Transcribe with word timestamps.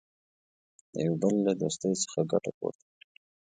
د 0.93 0.95
یوه 1.05 1.17
بل 1.21 1.33
له 1.47 1.53
دوستۍ 1.61 1.93
څخه 2.03 2.19
ګټه 2.31 2.51
پورته 2.57 2.83
کړي. 2.93 3.09